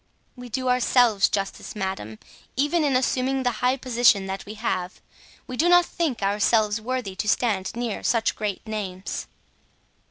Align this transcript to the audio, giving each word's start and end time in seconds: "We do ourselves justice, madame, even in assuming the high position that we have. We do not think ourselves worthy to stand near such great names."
"We 0.35 0.49
do 0.49 0.67
ourselves 0.67 1.29
justice, 1.29 1.75
madame, 1.75 2.17
even 2.55 2.83
in 2.83 2.95
assuming 2.95 3.43
the 3.43 3.51
high 3.61 3.77
position 3.77 4.25
that 4.25 4.47
we 4.47 4.55
have. 4.55 4.99
We 5.45 5.55
do 5.57 5.69
not 5.69 5.85
think 5.85 6.23
ourselves 6.23 6.81
worthy 6.81 7.15
to 7.15 7.27
stand 7.29 7.75
near 7.75 8.01
such 8.01 8.35
great 8.35 8.65
names." 8.65 9.27